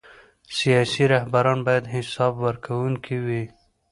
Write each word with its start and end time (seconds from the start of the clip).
سیاسي 0.57 1.03
رهبران 1.15 1.59
باید 1.67 1.85
حساب 1.95 2.33
ورکوونکي 2.45 3.17
وي 3.25 3.43